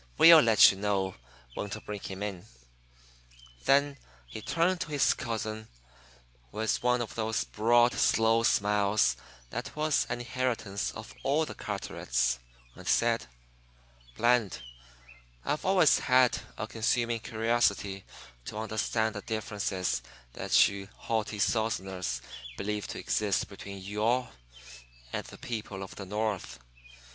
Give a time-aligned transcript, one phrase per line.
[0.17, 1.13] We'll let you know
[1.53, 2.47] when to bring him in."
[3.65, 5.67] Then he turned to his cousin
[6.51, 9.15] with one of those broad, slow smiles
[9.51, 12.39] that was an inheritance of all the Carterets,
[12.73, 13.27] and said:
[14.17, 14.63] "Bland,
[15.45, 18.03] I've always had a consuming curiosity
[18.45, 20.01] to understand the differences
[20.33, 22.23] that you haughty Southerners
[22.57, 24.29] believe to exist between 'you all'
[25.13, 26.57] and the people of the North.